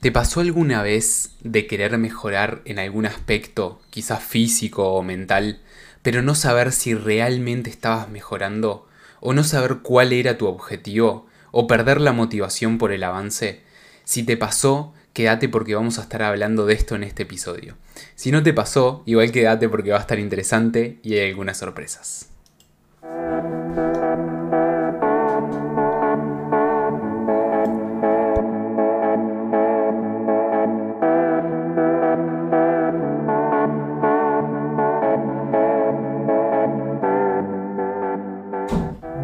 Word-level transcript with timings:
¿Te 0.00 0.10
pasó 0.10 0.40
alguna 0.40 0.82
vez 0.82 1.32
de 1.44 1.66
querer 1.66 1.98
mejorar 1.98 2.62
en 2.64 2.78
algún 2.78 3.04
aspecto, 3.04 3.82
quizás 3.90 4.22
físico 4.22 4.94
o 4.94 5.02
mental, 5.02 5.60
pero 6.00 6.22
no 6.22 6.34
saber 6.34 6.72
si 6.72 6.94
realmente 6.94 7.68
estabas 7.68 8.08
mejorando? 8.08 8.88
¿O 9.20 9.34
no 9.34 9.44
saber 9.44 9.80
cuál 9.82 10.14
era 10.14 10.38
tu 10.38 10.46
objetivo? 10.46 11.26
¿O 11.50 11.66
perder 11.66 12.00
la 12.00 12.12
motivación 12.12 12.78
por 12.78 12.92
el 12.92 13.04
avance? 13.04 13.60
Si 14.04 14.22
te 14.22 14.38
pasó, 14.38 14.94
quédate 15.12 15.50
porque 15.50 15.74
vamos 15.74 15.98
a 15.98 16.02
estar 16.02 16.22
hablando 16.22 16.64
de 16.64 16.72
esto 16.72 16.94
en 16.94 17.02
este 17.02 17.24
episodio. 17.24 17.76
Si 18.14 18.32
no 18.32 18.42
te 18.42 18.54
pasó, 18.54 19.02
igual 19.04 19.30
quédate 19.32 19.68
porque 19.68 19.90
va 19.90 19.98
a 19.98 20.00
estar 20.00 20.18
interesante 20.18 20.98
y 21.02 21.12
hay 21.18 21.28
algunas 21.28 21.58
sorpresas. 21.58 22.30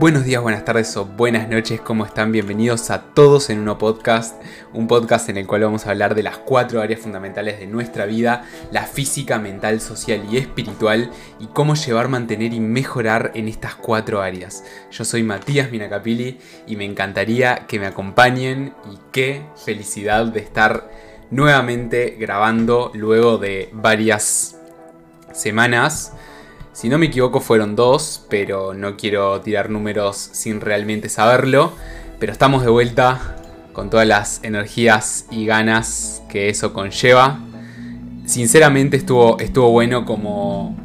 Buenos 0.06 0.24
días, 0.24 0.41
buenas 0.41 0.65
tardes 0.65 0.96
o 0.96 1.05
buenas 1.05 1.48
noches, 1.48 1.80
¿cómo 1.80 2.06
están? 2.06 2.30
Bienvenidos 2.30 2.91
a 2.91 3.02
todos 3.12 3.51
en 3.51 3.59
uno 3.59 3.77
podcast, 3.77 4.41
un 4.73 4.87
podcast 4.87 5.28
en 5.30 5.37
el 5.37 5.48
cual 5.48 5.64
vamos 5.64 5.84
a 5.84 5.91
hablar 5.91 6.14
de 6.14 6.23
las 6.23 6.38
cuatro 6.38 6.80
áreas 6.80 7.01
fundamentales 7.01 7.59
de 7.59 7.66
nuestra 7.66 8.06
vida, 8.06 8.45
la 8.70 8.84
física, 8.84 9.41
mental, 9.41 9.80
social 9.80 10.23
y 10.30 10.37
espiritual, 10.37 11.11
y 11.41 11.47
cómo 11.47 11.74
llevar, 11.74 12.06
mantener 12.09 12.55
y 12.55 12.61
mejorar 12.61 13.33
en 13.34 13.48
estas 13.48 13.74
cuatro 13.74 14.23
áreas. 14.23 14.62
Yo 14.92 15.05
soy 15.05 15.24
Matías 15.24 15.73
Minacapili 15.73 16.38
y 16.69 16.77
me 16.77 16.84
encantaría 16.84 17.66
que 17.66 17.80
me 17.80 17.86
acompañen 17.86 18.75
y 18.88 18.98
qué 19.11 19.42
felicidad 19.56 20.27
de 20.27 20.38
estar 20.38 20.88
nuevamente 21.33 22.16
grabando 22.16 22.92
luego 22.95 23.38
de 23.38 23.70
varias 23.73 24.56
semanas 25.33 26.12
si 26.77 26.91
no 26.91 26.98
me 26.98 27.06
equivoco 27.06 27.41
fueron 27.41 27.74
dos, 27.74 28.27
pero 28.28 28.74
no 28.74 28.98
quiero 28.98 29.41
tirar 29.41 29.70
números 29.70 30.28
sin 30.32 30.60
realmente 30.60 31.08
saberlo. 31.08 31.72
Pero 32.18 32.33
estamos 32.33 32.62
de 32.62 32.68
vuelta 32.68 33.38
con 33.72 33.88
todas 33.88 34.06
las 34.06 34.44
energías 34.44 35.24
y 35.30 35.46
ganas 35.46 36.22
que 36.28 36.50
eso 36.50 36.74
conlleva. 36.74 37.41
Sinceramente 38.27 38.98
estuvo, 38.98 39.41
estuvo 39.41 39.70
bueno 39.70 40.05
como 40.05 40.77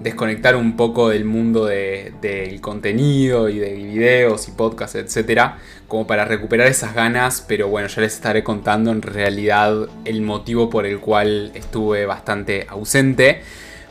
desconectar 0.00 0.56
un 0.56 0.74
poco 0.74 1.10
del 1.10 1.26
mundo 1.26 1.66
del 1.66 2.58
contenido 2.62 3.50
y 3.50 3.58
de 3.58 3.74
videos 3.74 4.48
y 4.48 4.52
podcasts, 4.52 4.96
etcétera, 4.96 5.58
como 5.86 6.06
para 6.06 6.24
recuperar 6.24 6.66
esas 6.66 6.94
ganas, 6.94 7.44
pero 7.46 7.68
bueno, 7.68 7.88
ya 7.88 8.00
les 8.00 8.14
estaré 8.14 8.42
contando 8.42 8.90
en 8.90 9.02
realidad 9.02 9.86
el 10.06 10.22
motivo 10.22 10.70
por 10.70 10.86
el 10.86 10.98
cual 10.98 11.50
estuve 11.54 12.06
bastante 12.06 12.64
ausente. 12.70 13.42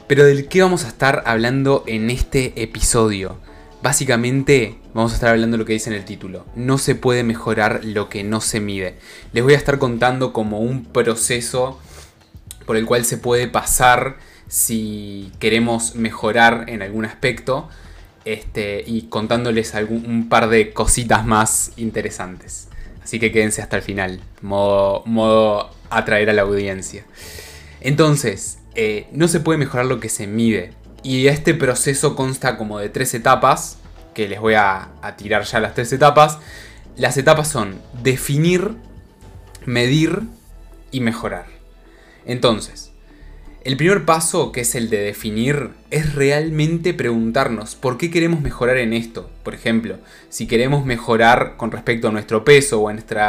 Pero 0.08 0.24
del 0.24 0.48
qué 0.48 0.62
vamos 0.62 0.86
a 0.86 0.88
estar 0.88 1.24
hablando 1.26 1.84
en 1.88 2.12
este 2.12 2.62
episodio. 2.62 3.40
Básicamente 3.82 4.78
vamos 4.94 5.12
a 5.12 5.16
estar 5.16 5.32
hablando 5.32 5.58
de 5.58 5.60
lo 5.60 5.66
que 5.66 5.74
dice 5.74 5.90
en 5.90 5.96
el 5.96 6.06
título. 6.06 6.46
No 6.56 6.78
se 6.78 6.94
puede 6.94 7.24
mejorar 7.24 7.84
lo 7.84 8.08
que 8.08 8.24
no 8.24 8.40
se 8.40 8.60
mide. 8.60 8.98
Les 9.34 9.44
voy 9.44 9.54
a 9.54 9.58
estar 9.58 9.80
contando 9.80 10.32
como 10.32 10.60
un 10.60 10.86
proceso 10.86 11.80
por 12.68 12.78
el 12.78 12.86
cual 12.86 13.04
se 13.04 13.18
puede 13.18 13.48
pasar 13.48 14.18
si 14.48 15.32
queremos 15.40 15.96
mejorar 15.96 16.66
en 16.68 16.84
algún 16.84 17.06
aspecto. 17.06 17.68
Este, 18.26 18.84
y 18.86 19.04
contándoles 19.04 19.74
algún, 19.74 20.06
un 20.06 20.30
par 20.30 20.50
de 20.50 20.72
cositas 20.72 21.26
más 21.26 21.72
interesantes. 21.78 22.68
Así 23.04 23.20
que 23.20 23.32
quédense 23.32 23.64
hasta 23.64 23.78
el 23.78 23.82
final. 23.82 24.20
Modo, 24.42 25.02
modo 25.06 25.72
atraer 25.90 26.30
a 26.30 26.34
la 26.34 26.44
audiencia. 26.44 27.06
Entonces, 27.82 28.60
eh, 28.76 29.08
no 29.12 29.28
se 29.28 29.40
puede 29.40 29.58
mejorar 29.58 29.86
lo 29.86 30.00
que 30.00 30.10
se 30.10 30.28
mide. 30.28 30.74
Y 31.04 31.28
este 31.28 31.54
proceso 31.54 32.16
consta 32.16 32.58
como 32.58 32.80
de 32.80 32.90
tres 32.90 33.14
etapas, 33.14 33.78
que 34.14 34.28
les 34.28 34.40
voy 34.40 34.56
a, 34.56 34.90
a 35.02 35.16
tirar 35.16 35.44
ya 35.44 35.60
las 35.60 35.74
tres 35.74 35.92
etapas. 35.94 36.40
Las 36.96 37.18
etapas 37.18 37.48
son 37.48 37.76
definir, 38.02 38.72
medir 39.66 40.22
y 40.92 41.02
mejorar. 41.02 41.46
Entonces, 42.26 42.92
el 43.66 43.78
primer 43.78 44.06
paso, 44.06 44.52
que 44.52 44.62
es 44.62 44.76
el 44.76 44.92
de 44.92 45.00
definir, 45.00 45.72
es 45.90 46.14
realmente 46.14 46.94
preguntarnos 46.94 47.74
por 47.74 47.98
qué 47.98 48.12
queremos 48.12 48.42
mejorar 48.42 48.78
en 48.78 48.94
esto. 48.94 49.32
Por 49.42 49.56
ejemplo, 49.56 49.98
si 50.30 50.46
queremos 50.46 50.86
mejorar 50.86 51.58
con 51.58 51.72
respecto 51.72 52.08
a 52.08 52.12
nuestro 52.12 52.46
peso 52.46 52.80
o 52.80 52.90
a 52.90 52.94
nuestro 52.94 53.20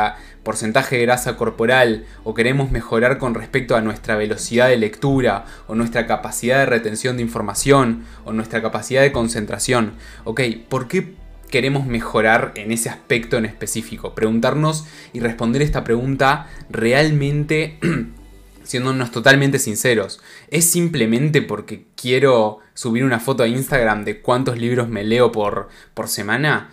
porcentaje 0.42 0.97
de 0.97 1.06
grasa 1.06 1.38
corporal, 1.38 2.04
o 2.22 2.34
queremos 2.34 2.70
mejorar 2.70 3.16
con 3.16 3.32
respecto 3.32 3.76
a 3.76 3.80
nuestra 3.80 4.16
velocidad 4.16 4.69
de 4.69 4.76
lectura, 4.76 5.47
o 5.69 5.74
nuestra 5.74 6.06
capacidad 6.06 6.58
de 6.58 6.66
retención 6.66 7.16
de 7.16 7.22
información, 7.22 8.04
o 8.26 8.32
nuestra 8.34 8.60
capacidad 8.60 9.00
de 9.00 9.12
concentración. 9.12 9.94
Ok, 10.24 10.42
¿por 10.68 10.86
qué 10.86 11.14
queremos 11.50 11.86
mejorar 11.86 12.53
en 12.56 12.72
ese 12.72 12.91
aspecto 12.91 13.38
en 13.38 13.47
específico? 13.47 14.14
Preguntarnos 14.14 14.84
y 15.14 15.20
responder 15.20 15.62
esta 15.62 15.82
pregunta 15.82 16.48
realmente 16.68 17.78
siéndonos 18.66 19.10
totalmente 19.10 19.59
sinceros, 19.59 20.21
¿es 20.50 20.69
simplemente 20.69 21.41
porque 21.41 21.87
quiero 21.94 22.59
subir 22.75 23.04
una 23.04 23.21
foto 23.21 23.43
a 23.43 23.49
Instagram 23.49 24.04
de 24.04 24.21
cuántos 24.21 24.59
libros 24.59 24.88
me 24.88 25.04
leo 25.04 25.32
por, 25.32 25.69
por 25.94 26.09
semana? 26.09 26.71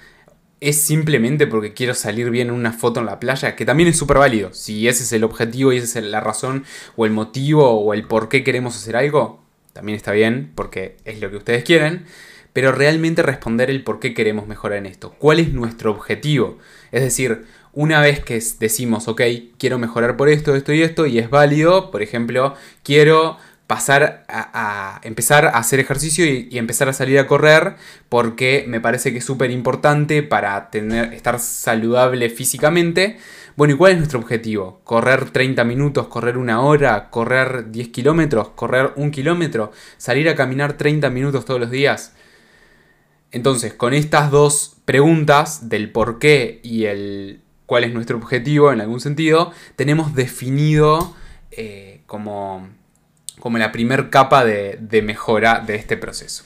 ¿Es 0.59 0.81
simplemente 0.81 1.45
porque 1.45 1.73
quiero 1.73 1.93
salir 1.93 2.29
bien 2.29 2.47
en 2.47 2.53
una 2.53 2.71
foto 2.71 2.99
en 2.99 3.05
la 3.05 3.19
playa? 3.19 3.55
Que 3.55 3.65
también 3.65 3.89
es 3.89 3.97
súper 3.97 4.17
válido. 4.17 4.53
Si 4.53 4.87
ese 4.87 5.03
es 5.03 5.11
el 5.11 5.23
objetivo 5.23 5.73
y 5.73 5.77
esa 5.77 5.99
es 5.99 6.05
la 6.05 6.21
razón 6.21 6.65
o 6.95 7.05
el 7.05 7.11
motivo 7.11 7.69
o 7.69 7.93
el 7.93 8.07
por 8.07 8.29
qué 8.29 8.43
queremos 8.43 8.75
hacer 8.75 8.95
algo, 8.95 9.43
también 9.73 9.97
está 9.97 10.11
bien 10.13 10.51
porque 10.55 10.97
es 11.03 11.19
lo 11.19 11.29
que 11.29 11.37
ustedes 11.37 11.63
quieren. 11.63 12.05
Pero 12.53 12.71
realmente 12.71 13.23
responder 13.23 13.69
el 13.69 13.83
por 13.83 13.99
qué 13.99 14.13
queremos 14.13 14.47
mejorar 14.47 14.77
en 14.77 14.85
esto. 14.85 15.15
¿Cuál 15.17 15.39
es 15.39 15.51
nuestro 15.51 15.91
objetivo? 15.91 16.59
Es 16.91 17.01
decir, 17.01 17.45
una 17.73 17.99
vez 18.01 18.23
que 18.23 18.41
decimos, 18.59 19.07
ok, 19.07 19.21
quiero 19.57 19.79
mejorar 19.79 20.15
por 20.15 20.29
esto, 20.29 20.55
esto 20.55 20.73
y 20.73 20.83
esto, 20.83 21.05
y 21.05 21.19
es 21.19 21.29
válido, 21.29 21.91
por 21.91 22.01
ejemplo, 22.01 22.53
quiero 22.83 23.37
pasar 23.67 24.25
a, 24.27 24.99
empezar 25.03 25.45
a 25.47 25.57
hacer 25.57 25.79
ejercicio 25.79 26.25
y, 26.25 26.57
empezar 26.57 26.89
a 26.89 26.93
salir 26.93 27.17
a 27.17 27.27
correr 27.27 27.75
porque 28.09 28.65
me 28.67 28.79
parece 28.79 29.11
que 29.11 29.19
es 29.19 29.25
súper 29.25 29.51
importante 29.51 30.21
para 30.21 30.69
tener, 30.69 31.13
estar 31.13 31.39
saludable 31.39 32.29
físicamente. 32.29 33.17
Bueno, 33.55 33.73
¿y 33.73 33.77
cuál 33.77 33.93
es 33.93 33.97
nuestro 33.99 34.19
objetivo? 34.19 34.81
¿Correr 34.83 35.31
30 35.31 35.63
minutos, 35.63 36.07
correr 36.07 36.37
una 36.37 36.61
hora, 36.61 37.09
correr 37.09 37.71
10 37.71 37.87
kilómetros, 37.89 38.49
correr 38.49 38.91
un 38.95 39.11
kilómetro, 39.11 39.71
salir 39.97 40.29
a 40.29 40.35
caminar 40.35 40.73
30 40.73 41.09
minutos 41.09 41.45
todos 41.45 41.59
los 41.59 41.71
días? 41.71 42.13
Entonces, 43.31 43.73
con 43.73 43.93
estas 43.95 44.29
dos 44.29 44.75
preguntas 44.85 45.69
del 45.69 45.91
por 45.91 46.19
qué 46.19 46.59
y 46.63 46.85
el 46.85 47.42
cuál 47.73 47.85
es 47.85 47.93
nuestro 47.95 48.17
objetivo 48.17 48.71
en 48.71 48.81
algún 48.81 48.99
sentido, 48.99 49.51
tenemos 49.75 50.13
definido 50.13 51.15
eh, 51.49 52.01
como, 52.05 52.69
como 53.39 53.57
la 53.57 53.71
primer 53.71 54.11
capa 54.11 54.45
de, 54.45 54.77
de 54.79 55.01
mejora 55.01 55.63
de 55.65 55.73
este 55.73 55.97
proceso. 55.97 56.43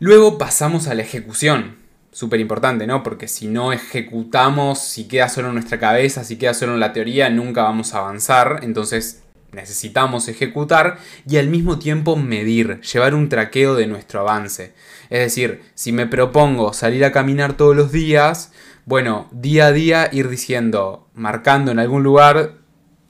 Luego 0.00 0.36
pasamos 0.36 0.88
a 0.88 0.94
la 0.94 1.02
ejecución. 1.02 1.76
Súper 2.10 2.40
importante, 2.40 2.88
¿no? 2.88 3.04
Porque 3.04 3.28
si 3.28 3.46
no 3.46 3.72
ejecutamos, 3.72 4.80
si 4.80 5.06
queda 5.06 5.28
solo 5.28 5.46
en 5.46 5.54
nuestra 5.54 5.78
cabeza, 5.78 6.24
si 6.24 6.38
queda 6.38 6.54
solo 6.54 6.74
en 6.74 6.80
la 6.80 6.92
teoría, 6.92 7.30
nunca 7.30 7.62
vamos 7.62 7.94
a 7.94 7.98
avanzar. 7.98 8.58
Entonces 8.62 9.22
necesitamos 9.52 10.26
ejecutar 10.26 10.98
y 11.24 11.36
al 11.36 11.46
mismo 11.46 11.78
tiempo 11.78 12.16
medir, 12.16 12.80
llevar 12.80 13.14
un 13.14 13.28
traqueo 13.28 13.76
de 13.76 13.86
nuestro 13.86 14.18
avance. 14.22 14.72
Es 15.08 15.20
decir, 15.20 15.62
si 15.76 15.92
me 15.92 16.08
propongo 16.08 16.72
salir 16.72 17.04
a 17.04 17.12
caminar 17.12 17.56
todos 17.56 17.76
los 17.76 17.92
días, 17.92 18.50
bueno, 18.86 19.28
día 19.32 19.66
a 19.66 19.72
día 19.72 20.08
ir 20.12 20.28
diciendo, 20.28 21.08
marcando 21.14 21.70
en 21.72 21.78
algún 21.78 22.02
lugar, 22.02 22.58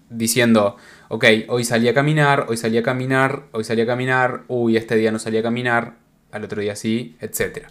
diciendo, 0.09 0.77
ok, 1.09 1.25
hoy 1.49 1.65
salí 1.65 1.89
a 1.89 1.95
caminar, 1.95 2.47
hoy 2.49 2.57
salí 2.57 2.79
a 2.79 2.83
caminar, 2.83 3.45
hoy 3.53 3.65
salí 3.65 3.83
a 3.83 3.87
caminar, 3.87 4.45
uy, 4.49 4.77
este 4.77 4.97
día 4.97 5.11
no 5.11 5.19
salí 5.19 5.39
a 5.39 5.43
caminar, 5.43 5.97
al 6.31 6.45
otro 6.45 6.61
día 6.61 6.77
sí, 6.77 7.17
etc. 7.21 7.67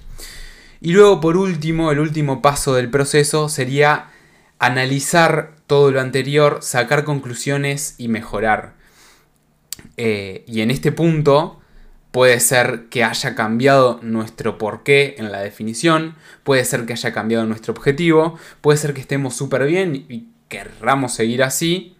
Y 0.82 0.92
luego, 0.92 1.22
por 1.22 1.38
último, 1.38 1.92
el 1.92 2.00
último 2.00 2.42
paso 2.42 2.74
del 2.76 2.90
proceso 2.90 3.48
sería 3.48 4.12
analizar 4.60 5.56
todo 5.68 5.92
lo 5.92 6.02
anterior, 6.02 6.60
sacar 6.62 7.04
conclusiones 7.04 7.96
y 7.98 8.10
mejorar. 8.10 8.74
Eh, 9.98 10.44
y 10.48 10.62
en 10.62 10.72
este 10.72 10.92
punto, 10.92 11.60
Puede 12.14 12.40
ser 12.40 12.90
que 12.92 13.04
haya 13.04 13.34
cambiado 13.34 14.00
nuestro 14.04 14.60
porqué 14.60 15.16
en 15.18 15.32
la 15.32 15.40
definición, 15.40 16.14
puede 16.44 16.64
ser 16.64 16.86
que 16.86 16.94
haya 16.94 17.12
cambiado 17.12 17.48
nuestro 17.48 17.74
objetivo, 17.74 18.38
puede 18.62 18.78
ser 18.78 18.94
que 18.94 19.02
estemos 19.02 19.36
súper 19.36 19.66
bien 19.66 20.06
y 20.08 20.28
querramos 20.48 21.16
seguir 21.16 21.42
así, 21.42 21.96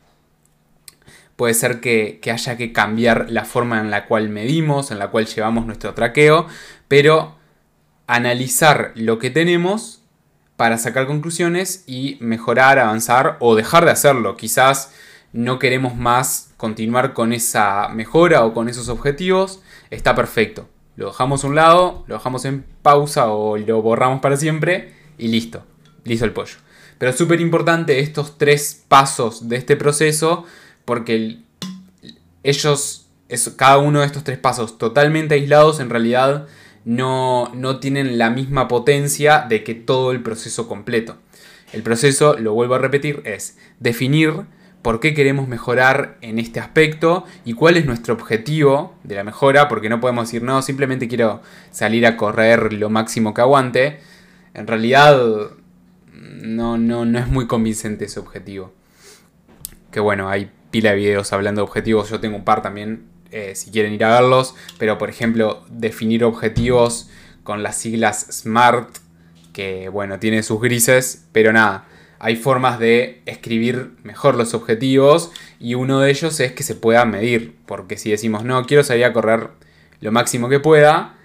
puede 1.36 1.56
ser 1.56 1.80
que, 1.80 2.22
haya 2.32 2.58
que 2.58 2.72
cambiar 2.72 3.32
la 3.32 3.44
forma 3.44 3.80
en 3.80 3.90
la 3.90 4.06
cual 4.06 4.30
medimos, 4.30 4.92
en 4.92 5.00
la 5.00 5.08
cual 5.08 5.26
llevamos 5.26 5.66
nuestro 5.66 5.96
traqueo, 5.96 6.46
pero 6.88 7.36
analizar 8.06 8.92
lo 8.94 9.18
que 9.18 9.32
tenemos 9.32 10.04
para 10.58 10.78
sacar 10.78 11.08
conclusiones 11.08 11.86
y 11.88 12.18
mejorar, 12.20 12.78
avanzar 12.78 13.38
o 13.40 13.56
dejar 13.56 13.86
de 13.86 13.92
hacerlo. 13.92 14.38
Quizás 14.38 14.94
no 15.32 15.58
queremos 15.58 15.96
más 15.96 16.52
continuar 16.58 17.14
con 17.14 17.34
esa 17.34 17.90
mejora 17.90 18.46
o 18.46 18.54
con 18.54 18.70
esos 18.70 18.88
objetivos. 18.88 19.64
Está 19.90 20.16
perfecto. 20.16 20.68
Lo 20.96 21.08
dejamos 21.08 21.44
a 21.44 21.48
un 21.48 21.56
lado, 21.56 22.04
lo 22.08 22.16
dejamos 22.16 22.46
en 22.46 22.66
pausa 22.82 23.32
o 23.32 23.58
lo 23.58 23.82
borramos 23.82 24.22
para 24.22 24.38
siempre 24.38 24.94
y 25.18 25.28
listo. 25.28 25.64
Listo 26.04 26.26
el 26.26 26.32
pollo. 26.32 26.56
Pero 26.98 27.12
es 27.12 27.18
súper 27.18 27.42
importante 27.42 28.00
estos 28.00 28.38
tres 28.38 28.84
pasos 28.88 29.50
de 29.50 29.58
este 29.58 29.76
proceso 29.76 30.46
porque 30.86 31.40
ellos, 32.44 33.08
cada 33.56 33.78
uno 33.78 34.02
de 34.02 34.06
estos 34.06 34.24
tres 34.24 34.38
pasos 34.38 34.78
totalmente 34.78 35.36
aislados 35.36 35.80
en 35.80 35.90
realidad 35.90 36.48
no, 36.86 37.52
no 37.56 37.80
tienen 37.80 38.18
la 38.18 38.30
misma 38.30 38.68
potencia 38.68 39.46
de 39.48 39.64
que 39.64 39.74
todo 39.74 40.12
el 40.12 40.22
proceso 40.22 40.68
completo. 40.68 41.18
El 41.72 41.82
proceso, 41.82 42.38
lo 42.38 42.54
vuelvo 42.54 42.76
a 42.76 42.80
repetir, 42.80 43.22
es 43.26 43.58
definir 43.80 44.46
por 44.84 45.00
qué 45.00 45.14
queremos 45.14 45.48
mejorar 45.48 46.18
en 46.22 46.38
este 46.38 46.60
aspecto 46.60 47.26
y 47.46 47.54
cuál 47.54 47.78
es 47.78 47.86
nuestro 47.86 48.14
objetivo 48.14 48.96
de 49.04 49.16
la 49.16 49.24
mejora, 49.24 49.70
porque 49.70 49.90
no 49.90 50.02
podemos 50.02 50.28
decir, 50.28 50.44
no, 50.44 50.62
simplemente 50.62 51.08
quiero 51.08 51.42
salir 51.72 52.06
a 52.06 52.18
correr 52.18 52.74
lo 52.74 52.90
máximo 52.90 53.34
que 53.34 53.42
aguante. 53.42 54.00
En 54.54 54.68
realidad, 54.68 55.18
no, 56.14 56.78
no, 56.78 57.06
no 57.06 57.18
es 57.18 57.28
muy 57.28 57.48
convincente 57.48 58.06
ese 58.06 58.20
objetivo. 58.20 58.74
Que 59.90 60.02
bueno, 60.02 60.30
hay 60.30 60.52
pila 60.70 60.92
de 60.92 60.98
videos 60.98 61.32
hablando 61.32 61.62
de 61.62 61.64
objetivos, 61.64 62.10
yo 62.10 62.20
tengo 62.20 62.36
un 62.36 62.44
par 62.44 62.62
también 62.62 63.06
eh, 63.32 63.56
si 63.56 63.72
quieren 63.72 63.94
ir 63.94 64.04
a 64.04 64.20
verlos, 64.20 64.54
pero 64.78 64.98
por 64.98 65.10
ejemplo 65.10 65.66
definir 65.70 66.26
objetivos 66.26 67.10
con 67.44 67.64
las 67.64 67.78
siglas 67.78 68.28
SMART, 68.32 68.98
que 69.54 69.88
bueno, 69.88 70.20
tiene 70.20 70.44
sus 70.44 70.60
grises, 70.60 71.26
pero 71.32 71.54
nada, 71.54 71.86
hay 72.24 72.38
formas 72.38 72.80
de 72.80 73.22
escribir 73.26 73.92
mejor 74.04 74.36
los 74.36 74.54
objetivos 74.54 75.32
y 75.60 75.76
uno 75.76 76.00
de 76.00 76.10
ellos 76.10 76.40
es 76.40 76.54
que 76.54 76.64
se 76.64 76.74
pueda 76.74 77.04
medir, 77.04 77.58
porque 77.66 77.98
si 77.98 78.10
decimos 78.10 78.46
no, 78.46 78.66
quiero 78.66 78.84
salir 78.84 79.04
a 79.04 79.12
correr 79.12 79.50
lo 80.00 80.12
máximo 80.14 80.48
que 80.48 80.62
pueda, 80.62 81.16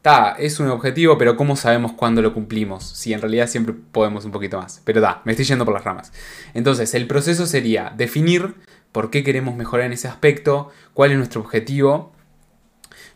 ta, 0.00 0.34
es 0.38 0.58
un 0.58 0.68
objetivo, 0.68 1.18
pero 1.18 1.36
¿cómo 1.36 1.56
sabemos 1.56 1.92
cuándo 1.92 2.22
lo 2.22 2.32
cumplimos? 2.32 2.84
Si 2.84 3.12
en 3.12 3.20
realidad 3.20 3.48
siempre 3.48 3.74
podemos 3.92 4.24
un 4.24 4.32
poquito 4.32 4.56
más. 4.56 4.80
Pero 4.84 5.02
da, 5.02 5.20
me 5.24 5.32
estoy 5.32 5.44
yendo 5.44 5.66
por 5.66 5.74
las 5.74 5.84
ramas. 5.84 6.10
Entonces, 6.54 6.94
el 6.94 7.06
proceso 7.06 7.44
sería 7.44 7.92
definir 7.94 8.54
por 8.92 9.10
qué 9.10 9.22
queremos 9.22 9.56
mejorar 9.56 9.86
en 9.86 9.92
ese 9.92 10.08
aspecto, 10.08 10.70
cuál 10.94 11.10
es 11.10 11.18
nuestro 11.18 11.42
objetivo. 11.42 12.12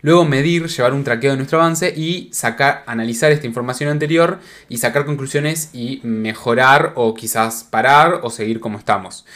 Luego 0.02 0.24
medir, 0.24 0.66
llevar 0.66 0.94
un 0.94 1.04
traqueo 1.04 1.32
de 1.32 1.36
nuestro 1.36 1.60
avance 1.60 1.92
y 1.94 2.30
sacar, 2.32 2.84
analizar 2.86 3.32
esta 3.32 3.46
información 3.46 3.90
anterior 3.90 4.38
y 4.68 4.78
sacar 4.78 5.04
conclusiones 5.04 5.70
y 5.72 6.00
mejorar 6.02 6.92
o 6.96 7.14
quizás 7.14 7.64
parar 7.64 8.20
o 8.22 8.30
seguir 8.30 8.60
como 8.60 8.78
estamos. 8.78 9.26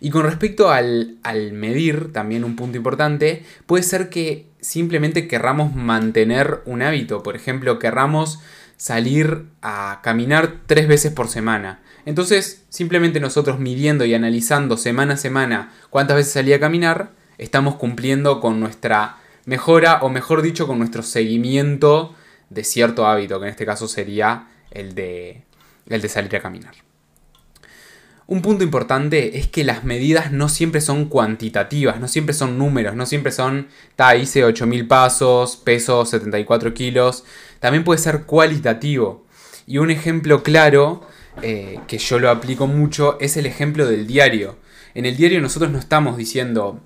Y 0.00 0.10
con 0.10 0.24
respecto 0.24 0.70
al, 0.70 1.16
al, 1.22 1.52
medir, 1.52 2.12
también 2.12 2.44
un 2.44 2.56
punto 2.56 2.76
importante, 2.76 3.44
puede 3.66 3.82
ser 3.82 4.08
que 4.08 4.46
simplemente 4.60 5.28
querramos 5.28 5.74
mantener 5.74 6.60
un 6.66 6.82
hábito. 6.82 7.22
Por 7.22 7.36
ejemplo, 7.36 7.78
querramos 7.78 8.40
salir 8.76 9.46
a 9.62 10.00
caminar 10.02 10.56
tres 10.66 10.88
veces 10.88 11.12
por 11.12 11.28
semana. 11.28 11.80
Entonces, 12.06 12.64
simplemente 12.68 13.20
nosotros 13.20 13.58
midiendo 13.58 14.04
y 14.04 14.14
analizando 14.14 14.76
semana 14.76 15.14
a 15.14 15.18
semana 15.18 15.72
cuántas 15.90 16.16
veces 16.16 16.32
salía 16.32 16.56
a 16.56 16.60
caminar, 16.60 17.10
estamos 17.38 17.76
cumpliendo 17.76 18.40
con 18.40 18.60
nuestra 18.60 19.16
mejora, 19.46 20.00
o 20.02 20.08
mejor 20.08 20.42
dicho, 20.42 20.66
con 20.66 20.78
nuestro 20.78 21.02
seguimiento 21.02 22.14
de 22.50 22.64
cierto 22.64 23.06
hábito, 23.06 23.38
que 23.38 23.46
en 23.46 23.50
este 23.50 23.66
caso 23.66 23.88
sería 23.88 24.48
el 24.70 24.94
de, 24.94 25.44
el 25.88 26.00
de 26.00 26.08
salir 26.08 26.34
a 26.36 26.40
caminar. 26.40 26.74
Un 28.26 28.40
punto 28.40 28.64
importante 28.64 29.38
es 29.38 29.48
que 29.48 29.64
las 29.64 29.84
medidas 29.84 30.32
no 30.32 30.48
siempre 30.48 30.80
son 30.80 31.06
cuantitativas, 31.06 32.00
no 32.00 32.08
siempre 32.08 32.34
son 32.34 32.56
números, 32.56 32.94
no 32.94 33.04
siempre 33.04 33.32
son, 33.32 33.68
ta, 33.96 34.16
hice 34.16 34.44
8000 34.44 34.88
pasos, 34.88 35.56
peso 35.56 36.06
74 36.06 36.72
kilos, 36.72 37.24
también 37.60 37.84
puede 37.84 37.98
ser 37.98 38.22
cualitativo. 38.22 39.26
Y 39.66 39.76
un 39.76 39.90
ejemplo 39.90 40.42
claro 40.42 41.06
eh, 41.42 41.80
que 41.86 41.98
yo 41.98 42.18
lo 42.18 42.30
aplico 42.30 42.66
mucho, 42.66 43.18
es 43.20 43.36
el 43.36 43.44
ejemplo 43.44 43.86
del 43.86 44.06
diario. 44.06 44.56
En 44.94 45.04
el 45.04 45.16
diario 45.16 45.42
nosotros 45.42 45.70
no 45.70 45.78
estamos 45.78 46.16
diciendo, 46.16 46.80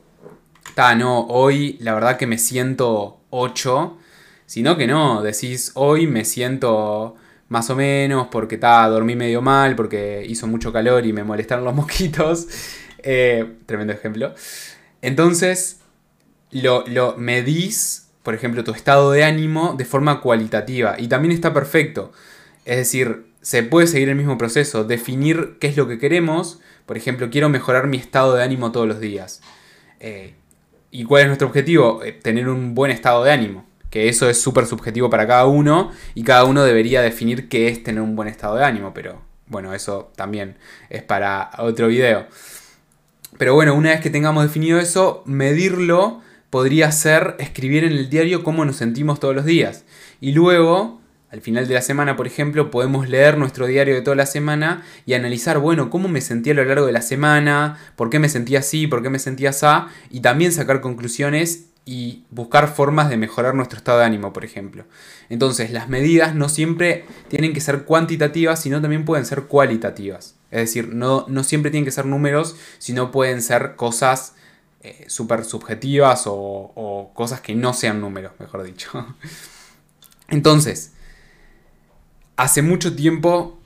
ta, 0.75 0.95
no, 0.95 1.27
hoy 1.27 1.77
la 1.81 1.95
verdad 1.95 2.17
que 2.17 2.27
me 2.27 2.39
siento 2.39 3.21
8, 3.31 3.99
sino 4.47 4.77
que 4.77 4.87
no, 4.87 5.23
decís, 5.23 5.73
hoy 5.75 6.07
me 6.07 6.25
siento 6.25 7.17
más 7.49 7.71
o 7.71 7.77
menos 7.77 8.29
porque 8.31 8.59
ta, 8.59 8.87
dormí 8.89 9.17
medio 9.17 9.43
mal, 9.43 9.75
porque 9.77 10.25
hizo 10.29 10.47
mucho 10.47 10.73
calor 10.73 11.07
y 11.07 11.13
me 11.13 11.25
molestaron 11.25 11.65
los 11.65 11.75
mosquitos. 11.77 12.47
Eh, 13.03 13.57
tremendo 13.67 13.93
ejemplo. 13.93 14.35
Entonces, 15.03 15.81
lo, 16.51 16.85
lo 16.87 17.17
medís, 17.17 18.09
por 18.23 18.35
ejemplo, 18.35 18.65
tu 18.65 18.73
estado 18.73 19.13
de 19.13 19.25
ánimo 19.25 19.75
de 19.77 19.85
forma 19.85 20.21
cualitativa. 20.21 20.97
Y 20.99 21.09
también 21.09 21.33
está 21.33 21.53
perfecto. 21.53 22.13
Es 22.65 22.77
decir, 22.77 23.27
se 23.41 23.63
puede 23.63 23.87
seguir 23.87 24.09
el 24.09 24.17
mismo 24.17 24.37
proceso, 24.37 24.85
definir 24.85 25.57
qué 25.61 25.69
es 25.69 25.77
lo 25.77 25.89
que 25.89 25.99
queremos. 25.99 26.61
Por 26.87 26.97
ejemplo, 26.97 27.31
quiero 27.31 27.49
mejorar 27.49 27.87
mi 27.87 27.97
estado 27.97 28.35
de 28.35 28.43
ánimo 28.43 28.73
todos 28.73 28.89
los 28.89 29.01
días. 29.01 29.41
Eh, 30.01 30.35
¿Y 30.91 31.05
cuál 31.05 31.23
es 31.23 31.27
nuestro 31.29 31.49
objetivo? 31.49 32.03
Eh, 32.03 32.13
tener 32.13 32.49
un 32.49 32.75
buen 32.75 32.91
estado 32.91 33.25
de 33.25 33.33
ánimo. 33.33 33.65
Que 33.91 34.09
eso 34.09 34.29
es 34.29 34.41
súper 34.41 34.67
subjetivo 34.67 35.09
para 35.09 35.27
cada 35.27 35.47
uno 35.47 35.91
y 36.15 36.23
cada 36.23 36.45
uno 36.45 36.63
debería 36.63 37.01
definir 37.01 37.49
qué 37.49 37.69
es 37.69 37.83
tener 37.83 38.03
un 38.03 38.17
buen 38.17 38.29
estado 38.29 38.57
de 38.57 38.65
ánimo. 38.65 38.93
Pero 38.93 39.23
bueno, 39.47 39.75
eso 39.75 40.13
también 40.15 40.57
es 40.91 41.03
para 41.03 41.51
otro 41.59 41.89
video. 41.89 42.27
Pero 43.39 43.55
bueno, 43.55 43.75
una 43.75 43.91
vez 43.91 44.01
que 44.01 44.11
tengamos 44.11 44.43
definido 44.43 44.79
eso, 44.79 45.23
medirlo 45.25 46.21
podría 46.51 46.91
ser 46.93 47.37
escribir 47.39 47.85
en 47.85 47.93
el 47.93 48.11
diario 48.11 48.43
cómo 48.43 48.65
nos 48.65 48.77
sentimos 48.77 49.21
todos 49.21 49.35
los 49.35 49.45
días. 49.45 49.85
Y 50.21 50.33
luego 50.33 50.98
al 51.31 51.43
final 51.43 51.69
de 51.69 51.75
la 51.75 51.83
semana, 51.83 52.17
por 52.17 52.27
ejemplo, 52.27 52.71
podemos 52.71 53.09
leer 53.09 53.37
nuestro 53.37 53.67
diario 53.67 53.95
de 53.95 54.01
toda 54.01 54.17
la 54.17 54.25
semana 54.25 54.83
y 55.05 55.13
analizar, 55.13 55.59
bueno, 55.59 55.91
cómo 55.91 56.09
me 56.09 56.23
sentí 56.23 56.51
a 56.51 56.55
lo 56.55 56.65
largo 56.65 56.87
de 56.87 56.93
la 56.93 57.03
semana, 57.03 57.79
por 57.97 58.09
qué 58.09 58.19
me 58.19 58.31
sentí 58.31 58.57
así, 58.57 58.87
por 58.87 59.03
qué 59.03 59.11
me 59.11 59.19
sentí 59.19 59.47
así, 59.47 59.67
y 60.11 60.21
también 60.21 60.53
sacar 60.53 60.81
conclusiones 60.81 61.67
y 61.85 62.25
buscar 62.31 62.69
formas 62.69 63.11
de 63.11 63.17
mejorar 63.17 63.55
nuestro 63.55 63.79
estado 63.79 63.99
de 63.99 64.05
ánimo, 64.05 64.33
por 64.33 64.45
ejemplo. 64.45 64.85
Entonces, 65.29 65.71
las 65.71 65.89
medidas 65.89 66.35
no 66.35 66.49
siempre 66.49 67.05
tienen 67.29 67.53
que 67.53 67.61
ser 67.61 67.85
cuantitativas, 67.85 68.61
sino 68.61 68.81
también 68.81 69.05
pueden 69.05 69.27
ser 69.27 69.45
cualitativas. 69.45 70.37
Es 70.51 70.61
decir, 70.61 70.95
no, 70.95 71.27
no 71.29 71.45
siempre 71.45 71.71
tienen 71.71 71.85
que 71.85 71.91
ser 71.91 72.07
números, 72.07 72.57
sino 72.79 73.11
pueden 73.11 73.43
ser 73.43 73.77
cosas 73.77 74.35
eh, 74.83 75.05
súper 75.09 75.45
subjetivas 75.45 76.27
o, 76.27 76.35
o 76.35 77.11
cosas 77.15 77.41
que 77.41 77.55
no 77.55 77.75
sean 77.75 78.01
números, 78.01 78.33
mejor 78.39 78.63
dicho. 78.63 79.17
Entonces, 80.29 80.93
hace 82.39 82.63
mucho 82.63 82.95
tiempo, 82.95 83.59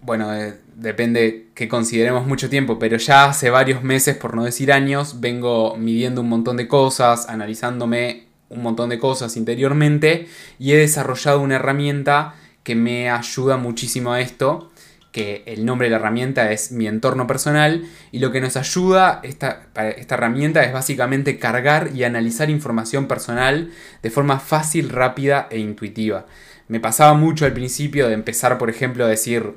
bueno, 0.00 0.34
eh, 0.34 0.54
depende 0.74 1.48
que 1.54 1.68
consideremos 1.68 2.26
mucho 2.26 2.48
tiempo, 2.48 2.78
pero 2.78 2.96
ya 2.96 3.26
hace 3.26 3.50
varios 3.50 3.82
meses, 3.82 4.16
por 4.16 4.34
no 4.34 4.42
decir 4.42 4.72
años, 4.72 5.20
vengo 5.20 5.76
midiendo 5.76 6.22
un 6.22 6.30
montón 6.30 6.56
de 6.56 6.66
cosas, 6.66 7.28
analizándome 7.28 8.24
un 8.48 8.62
montón 8.62 8.88
de 8.88 8.98
cosas 8.98 9.36
interiormente 9.36 10.26
y 10.58 10.72
he 10.72 10.78
desarrollado 10.78 11.40
una 11.40 11.56
herramienta 11.56 12.34
que 12.62 12.74
me 12.74 13.10
ayuda 13.10 13.58
muchísimo 13.58 14.14
a 14.14 14.20
esto, 14.22 14.70
que 15.12 15.42
el 15.46 15.66
nombre 15.66 15.86
de 15.86 15.90
la 15.90 15.98
herramienta 15.98 16.52
es 16.52 16.72
mi 16.72 16.86
entorno 16.86 17.26
personal 17.26 17.84
y 18.12 18.18
lo 18.18 18.32
que 18.32 18.40
nos 18.40 18.56
ayuda 18.56 19.20
esta, 19.22 19.66
esta 19.96 20.14
herramienta 20.14 20.64
es 20.64 20.72
básicamente 20.72 21.38
cargar 21.38 21.90
y 21.94 22.04
analizar 22.04 22.48
información 22.48 23.08
personal 23.08 23.70
de 24.02 24.10
forma 24.10 24.40
fácil, 24.40 24.88
rápida 24.88 25.48
e 25.50 25.58
intuitiva. 25.58 26.24
Me 26.68 26.80
pasaba 26.80 27.14
mucho 27.14 27.44
al 27.44 27.52
principio 27.52 28.08
de 28.08 28.14
empezar, 28.14 28.58
por 28.58 28.70
ejemplo, 28.70 29.04
a 29.04 29.08
decir, 29.08 29.54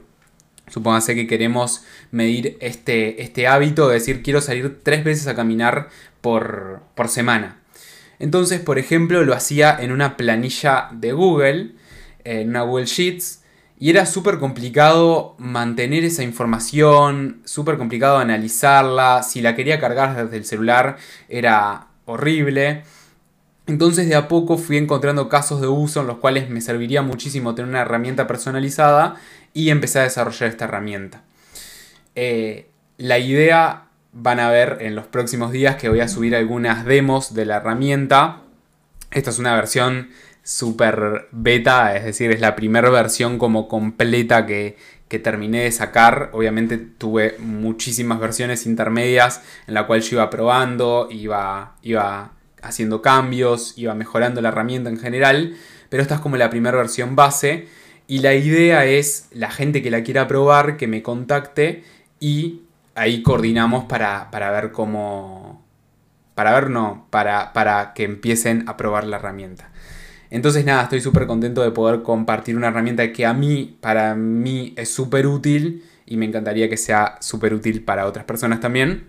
supóngase 0.67 1.15
que 1.15 1.27
queremos 1.27 1.83
medir 2.11 2.57
este, 2.59 3.21
este 3.21 3.47
hábito 3.47 3.87
de 3.87 3.95
decir 3.95 4.21
quiero 4.21 4.41
salir 4.41 4.79
tres 4.83 5.03
veces 5.03 5.27
a 5.27 5.35
caminar 5.35 5.89
por, 6.21 6.81
por 6.95 7.07
semana. 7.07 7.61
Entonces, 8.19 8.59
por 8.59 8.79
ejemplo, 8.79 9.23
lo 9.23 9.33
hacía 9.33 9.77
en 9.79 9.91
una 9.91 10.17
planilla 10.17 10.89
de 10.91 11.13
Google, 11.13 11.75
en 12.23 12.49
una 12.49 12.63
Google 12.63 12.85
Sheets, 12.85 13.43
y 13.79 13.91
era 13.91 14.07
súper 14.07 14.39
complicado 14.39 15.35
mantener 15.37 16.03
esa 16.03 16.23
información, 16.23 17.41
súper 17.45 17.77
complicado 17.77 18.17
analizarla, 18.17 19.21
si 19.21 19.41
la 19.41 19.55
quería 19.55 19.79
cargar 19.79 20.15
desde 20.15 20.37
el 20.37 20.45
celular 20.45 20.97
era 21.29 21.87
horrible. 22.05 22.83
Entonces 23.67 24.07
de 24.07 24.15
a 24.15 24.29
poco 24.29 24.57
fui 24.57 24.77
encontrando 24.77 25.27
casos 25.27 25.59
de 25.59 25.67
uso 25.67 25.99
en 26.01 26.07
los 26.07 26.17
cuales 26.17 26.49
me 26.49 26.61
serviría 26.61 27.01
muchísimo 27.01 27.53
tener 27.53 27.69
una 27.69 27.81
herramienta 27.81 28.25
personalizada 28.25 29.15
y 29.53 29.69
empecé 29.69 29.99
a 29.99 30.03
desarrollar 30.03 30.49
esta 30.49 30.65
herramienta. 30.65 31.21
Eh, 32.15 32.69
la 32.97 33.19
idea 33.19 33.83
van 34.13 34.39
a 34.39 34.49
ver 34.49 34.77
en 34.81 34.95
los 34.95 35.05
próximos 35.05 35.51
días 35.51 35.75
que 35.75 35.89
voy 35.89 35.99
a 35.99 36.07
subir 36.07 36.35
algunas 36.35 36.85
demos 36.85 37.33
de 37.33 37.45
la 37.45 37.57
herramienta. 37.57 38.41
Esta 39.11 39.29
es 39.31 39.37
una 39.37 39.53
versión 39.55 40.09
super 40.43 41.27
beta, 41.31 41.93
es 41.97 42.05
decir, 42.05 42.31
es 42.31 42.39
la 42.39 42.55
primera 42.55 42.89
versión 42.89 43.37
como 43.37 43.67
completa 43.67 44.45
que, 44.45 44.77
que 45.09 45.19
terminé 45.19 45.63
de 45.63 45.73
sacar. 45.73 46.29
Obviamente 46.31 46.77
tuve 46.77 47.35
muchísimas 47.39 48.19
versiones 48.19 48.65
intermedias 48.65 49.41
en 49.67 49.73
la 49.73 49.85
cual 49.87 50.01
yo 50.01 50.15
iba 50.15 50.29
probando, 50.29 51.09
iba, 51.11 51.75
iba 51.81 52.36
haciendo 52.61 53.01
cambios, 53.01 53.73
iba 53.77 53.93
mejorando 53.93 54.41
la 54.41 54.49
herramienta 54.49 54.89
en 54.89 54.97
general, 54.97 55.55
pero 55.89 56.01
esta 56.01 56.15
es 56.15 56.21
como 56.21 56.37
la 56.37 56.49
primera 56.49 56.77
versión 56.77 57.15
base 57.15 57.67
y 58.07 58.19
la 58.19 58.33
idea 58.33 58.85
es 58.85 59.27
la 59.31 59.51
gente 59.51 59.81
que 59.81 59.91
la 59.91 60.03
quiera 60.03 60.27
probar 60.27 60.77
que 60.77 60.87
me 60.87 61.03
contacte 61.03 61.83
y 62.19 62.61
ahí 62.95 63.21
coordinamos 63.21 63.85
para, 63.85 64.29
ver 64.31 64.71
cómo... 64.71 65.65
Para 66.35 66.53
ver, 66.53 66.69
no, 66.69 67.07
para, 67.09 67.51
para 67.53 67.93
que 67.93 68.03
empiecen 68.03 68.63
a 68.67 68.77
probar 68.77 69.05
la 69.05 69.17
herramienta. 69.17 69.71
Entonces 70.29 70.65
nada, 70.65 70.83
estoy 70.83 71.01
súper 71.01 71.25
contento 71.25 71.63
de 71.63 71.71
poder 71.71 72.03
compartir 72.03 72.55
una 72.55 72.67
herramienta 72.67 73.11
que 73.11 73.25
a 73.25 73.33
mí, 73.33 73.77
para 73.81 74.13
mí, 74.15 74.73
es 74.77 74.89
súper 74.89 75.25
útil 75.25 75.83
y 76.05 76.17
me 76.17 76.25
encantaría 76.25 76.69
que 76.69 76.77
sea 76.77 77.17
súper 77.21 77.53
útil 77.53 77.83
para 77.83 78.05
otras 78.05 78.25
personas 78.25 78.59
también. 78.59 79.07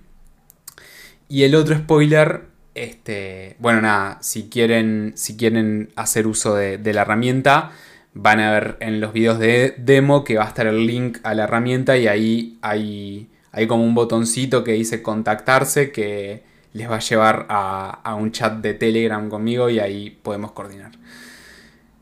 Y 1.29 1.43
el 1.43 1.55
otro 1.55 1.77
spoiler 1.77 2.47
este, 2.85 3.57
bueno, 3.59 3.81
nada, 3.81 4.19
si 4.21 4.49
quieren, 4.49 5.13
si 5.17 5.37
quieren 5.37 5.91
hacer 5.97 6.27
uso 6.27 6.55
de, 6.55 6.79
la 6.93 7.03
herramienta, 7.03 7.73
van 8.15 8.41
a 8.41 8.53
ver 8.53 8.77
en 8.81 9.01
los 9.01 9.13
videos 9.13 9.39
de 9.39 9.75
demo 9.79 10.25
que 10.25 10.37
va 10.37 10.45
a 10.45 10.49
estar 10.49 10.67
el 10.67 10.87
link 10.87 11.19
a 11.23 11.35
la 11.35 11.45
herramienta 11.45 11.97
y 11.97 12.09
ahí 12.09 12.59
hay, 12.63 13.29
hay 13.53 13.67
como 13.67 13.85
un 13.85 13.95
botoncito 13.95 14.65
que 14.65 14.73
dice 14.73 15.03
contactarse 15.03 15.93
que 15.93 16.43
les 16.73 16.91
va 16.91 16.97
a 16.97 17.01
llevar 17.01 17.47
a, 17.49 18.15
un 18.19 18.33
chat 18.33 18.55
de 18.55 18.75
Telegram 18.75 19.29
conmigo 19.29 19.71
y 19.71 19.81
ahí 19.81 20.11
podemos 20.23 20.53
coordinar. 20.53 20.93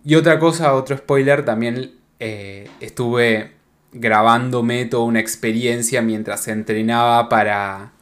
Y 0.04 0.14
otra 0.14 0.38
cosa, 0.38 0.74
otro 0.74 0.96
spoiler, 0.96 1.44
también 1.44 1.92
eh, 2.20 2.68
estuve 2.80 3.52
grabándome 3.92 4.84
toda 4.84 5.04
una 5.04 5.20
experiencia 5.20 6.02
mientras 6.02 6.48
entrenaba 6.48 7.28
para, 7.28 7.92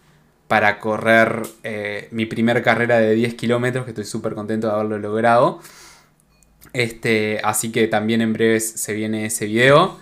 para 0.48 0.78
correr 0.78 1.42
eh, 1.62 2.08
mi 2.10 2.26
primera 2.26 2.62
carrera 2.62 2.98
de 2.98 3.14
10 3.14 3.34
kilómetros, 3.34 3.84
que 3.84 3.90
estoy 3.92 4.04
súper 4.04 4.34
contento 4.34 4.66
de 4.66 4.74
haberlo 4.74 4.98
logrado. 4.98 5.60
Este, 6.72 7.40
así 7.42 7.70
que 7.70 7.86
también 7.88 8.20
en 8.20 8.32
breves 8.32 8.68
se 8.68 8.94
viene 8.94 9.26
ese 9.26 9.46
video. 9.46 9.98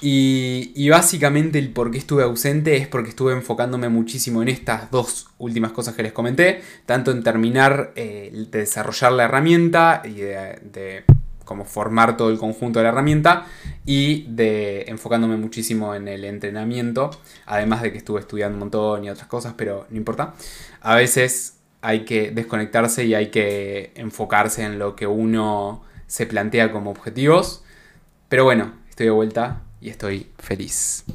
Y, 0.00 0.88
básicamente 0.90 1.58
el 1.58 1.70
por 1.70 1.90
qué 1.90 1.98
estuve 1.98 2.22
ausente 2.22 2.76
es 2.76 2.86
porque 2.86 3.10
estuve 3.10 3.32
enfocándome 3.32 3.88
muchísimo 3.88 4.42
en 4.42 4.48
estas 4.48 4.92
dos 4.92 5.28
últimas 5.38 5.72
cosas 5.72 5.96
que 5.96 6.04
les 6.04 6.12
comenté, 6.12 6.62
tanto 6.86 7.10
en 7.10 7.24
terminar 7.24 7.92
eh, 7.96 8.30
de 8.32 8.60
desarrollar 8.60 9.12
la 9.12 9.24
herramienta 9.24 10.02
y 10.04 10.14
de 10.14 11.04
como 11.48 11.64
formar 11.64 12.18
todo 12.18 12.28
el 12.28 12.36
conjunto 12.36 12.78
de 12.78 12.82
la 12.82 12.90
herramienta 12.90 13.46
y 13.86 14.26
de 14.28 14.82
enfocándome 14.88 15.38
muchísimo 15.38 15.94
en 15.94 16.06
el 16.06 16.26
entrenamiento, 16.26 17.10
además 17.46 17.80
de 17.80 17.90
que 17.90 17.96
estuve 17.96 18.20
estudiando 18.20 18.56
un 18.56 18.60
montón 18.60 19.04
y 19.04 19.08
otras 19.08 19.28
cosas, 19.28 19.54
pero 19.56 19.86
no 19.88 19.96
importa. 19.96 20.34
A 20.82 20.94
veces 20.94 21.56
hay 21.80 22.04
que 22.04 22.32
desconectarse 22.32 23.06
y 23.06 23.14
hay 23.14 23.28
que 23.28 23.92
enfocarse 23.94 24.62
en 24.62 24.78
lo 24.78 24.94
que 24.94 25.06
uno 25.06 25.82
se 26.06 26.26
plantea 26.26 26.70
como 26.70 26.90
objetivos. 26.90 27.64
Pero 28.28 28.44
bueno, 28.44 28.74
estoy 28.90 29.06
de 29.06 29.12
vuelta 29.12 29.62
y 29.80 29.88
estoy 29.88 30.30
feliz. 30.38 31.06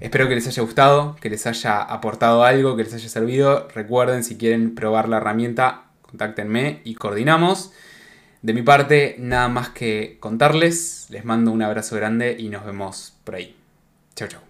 Espero 0.00 0.26
que 0.28 0.34
les 0.34 0.48
haya 0.48 0.62
gustado, 0.64 1.14
que 1.20 1.30
les 1.30 1.46
haya 1.46 1.80
aportado 1.80 2.42
algo, 2.42 2.74
que 2.74 2.82
les 2.82 2.94
haya 2.94 3.08
servido. 3.08 3.68
Recuerden, 3.72 4.24
si 4.24 4.36
quieren 4.36 4.74
probar 4.74 5.08
la 5.08 5.18
herramienta, 5.18 5.84
contáctenme 6.02 6.80
y 6.82 6.96
coordinamos. 6.96 7.72
De 8.42 8.54
mi 8.54 8.62
parte, 8.62 9.16
nada 9.18 9.48
más 9.48 9.70
que 9.70 10.16
contarles. 10.18 11.06
Les 11.10 11.24
mando 11.24 11.52
un 11.52 11.62
abrazo 11.62 11.96
grande 11.96 12.36
y 12.38 12.48
nos 12.48 12.64
vemos 12.64 13.14
por 13.24 13.34
ahí. 13.34 13.56
Chao, 14.14 14.28
chao. 14.28 14.49